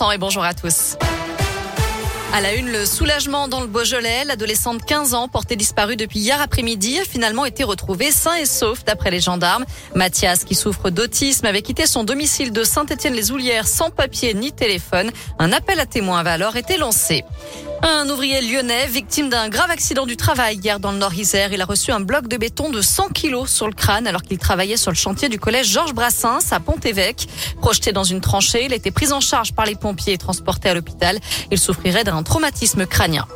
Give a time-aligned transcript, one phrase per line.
[0.00, 0.96] Et bonjour à tous.
[2.32, 4.24] À la une, le soulagement dans le Beaujolais.
[4.24, 8.46] L'adolescente de 15 ans, portée disparue depuis hier après-midi, a finalement été retrouvée sain et
[8.46, 9.64] sauf d'après les gendarmes.
[9.96, 15.10] Mathias, qui souffre d'autisme, avait quitté son domicile de Saint-Étienne-les-Oulières sans papier ni téléphone.
[15.40, 17.24] Un appel à témoins avait alors été lancé.
[17.82, 21.52] Un ouvrier lyonnais, victime d'un grave accident du travail hier dans le Nord-Isère.
[21.52, 24.38] Il a reçu un bloc de béton de 100 kilos sur le crâne alors qu'il
[24.38, 27.28] travaillait sur le chantier du collège Georges Brassens à Pont-Évêque.
[27.60, 30.68] Projeté dans une tranchée, il a été pris en charge par les pompiers et transporté
[30.68, 31.20] à l'hôpital.
[31.50, 33.26] Il souffrirait d'un traumatisme crânien.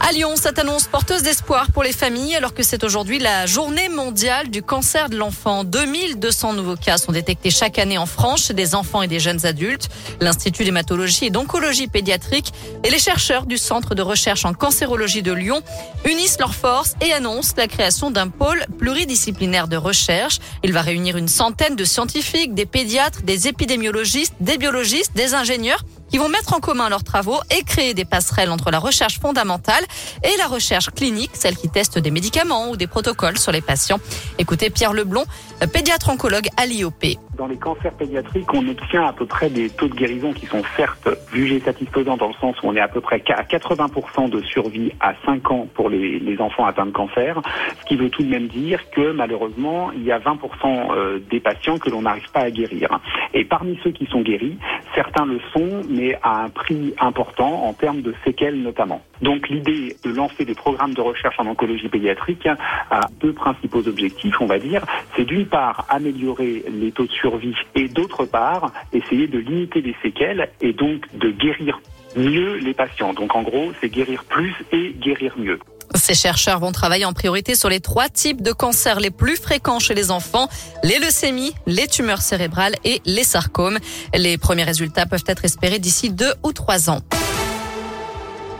[0.00, 3.88] À Lyon, cette annonce porteuse d'espoir pour les familles alors que c'est aujourd'hui la journée
[3.88, 5.64] mondiale du cancer de l'enfant.
[5.64, 9.44] 2200 nouveaux cas sont détectés chaque année en France chez des enfants et des jeunes
[9.44, 9.88] adultes.
[10.20, 12.52] L'Institut d'hématologie et d'oncologie pédiatrique
[12.84, 15.62] et les chercheurs du Centre de recherche en cancérologie de Lyon
[16.04, 20.38] unissent leurs forces et annoncent la création d'un pôle pluridisciplinaire de recherche.
[20.62, 25.84] Il va réunir une centaine de scientifiques, des pédiatres, des épidémiologistes, des biologistes, des ingénieurs
[26.08, 29.84] qui vont mettre en commun leurs travaux et créer des passerelles entre la recherche fondamentale
[30.22, 33.98] et la recherche clinique, celle qui teste des médicaments ou des protocoles sur les patients.
[34.38, 35.24] Écoutez Pierre Leblon,
[35.72, 37.18] pédiatre oncologue à l'IOP.
[37.36, 40.62] Dans les cancers pédiatriques, on obtient à peu près des taux de guérison qui sont
[40.76, 44.42] certes jugés satisfaisants dans le sens où on est à peu près à 80% de
[44.42, 47.40] survie à 5 ans pour les, les enfants atteints de cancer,
[47.80, 51.40] ce qui veut tout de même dire que malheureusement, il y a 20% euh, des
[51.40, 53.00] patients que l'on n'arrive pas à guérir.
[53.34, 54.56] Et parmi ceux qui sont guéris,
[54.94, 55.82] certains le sont,
[56.22, 59.02] à un prix important en termes de séquelles notamment.
[59.22, 64.40] Donc l'idée de lancer des programmes de recherche en oncologie pédiatrique a deux principaux objectifs,
[64.40, 64.84] on va dire.
[65.16, 69.96] C'est d'une part améliorer les taux de survie et d'autre part essayer de limiter les
[70.02, 71.80] séquelles et donc de guérir
[72.16, 73.12] mieux les patients.
[73.12, 75.58] Donc en gros, c'est guérir plus et guérir mieux.
[75.98, 79.78] Ces chercheurs vont travailler en priorité sur les trois types de cancers les plus fréquents
[79.78, 80.48] chez les enfants,
[80.82, 83.78] les leucémies, les tumeurs cérébrales et les sarcomes.
[84.14, 87.00] Les premiers résultats peuvent être espérés d'ici deux ou trois ans.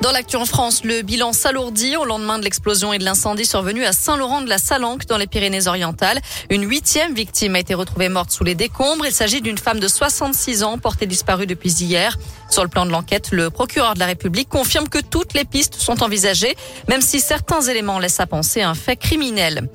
[0.01, 3.85] Dans l'actu en France, le bilan s'alourdit au lendemain de l'explosion et de l'incendie survenu
[3.85, 6.21] à Saint-Laurent de la Salanque dans les Pyrénées-Orientales.
[6.51, 9.07] Une huitième victime a été retrouvée morte sous les décombres.
[9.07, 12.17] Il s'agit d'une femme de 66 ans portée disparue depuis hier.
[12.49, 15.75] Sur le plan de l'enquête, le procureur de la République confirme que toutes les pistes
[15.75, 16.57] sont envisagées,
[16.89, 19.69] même si certains éléments laissent à penser un fait criminel.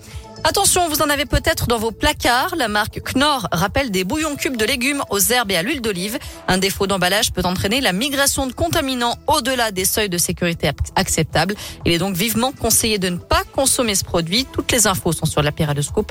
[0.46, 2.58] Attention, vous en avez peut-être dans vos placards.
[2.58, 6.20] La marque Knorr rappelle des bouillons cubes de légumes aux herbes et à l'huile d'olive.
[6.50, 11.56] Un défaut d'emballage peut entraîner la migration de contaminants au-delà des seuils de sécurité acceptables.
[11.86, 14.46] Il est donc vivement conseillé de ne pas consommer ce produit.
[14.52, 16.06] Toutes les infos sont sur la Péradescoop,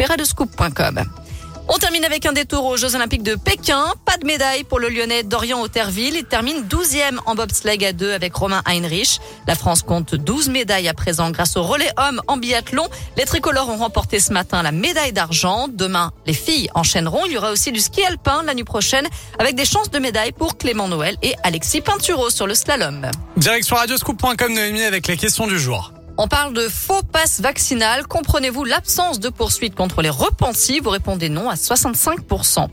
[1.68, 3.84] on termine avec un détour aux Jeux Olympiques de Pékin.
[4.04, 6.16] Pas de médaille pour le Lyonnais Dorian Auterville.
[6.16, 9.20] Il termine 12e en bobsleigh à deux avec Romain Heinrich.
[9.46, 12.86] La France compte 12 médailles à présent grâce au relais homme en biathlon.
[13.16, 15.68] Les tricolores ont remporté ce matin la médaille d'argent.
[15.68, 17.26] Demain, les filles enchaîneront.
[17.26, 19.08] Il y aura aussi du ski alpin la nuit prochaine
[19.38, 23.10] avec des chances de médaille pour Clément Noël et Alexis Pinturo sur le slalom.
[23.36, 25.92] Direction radioscoop.com Noémie avec la question du jour.
[26.18, 28.06] On parle de faux passe vaccinal.
[28.06, 30.80] Comprenez-vous l'absence de poursuite contre les repentis?
[30.80, 32.68] Vous répondez non à 65%.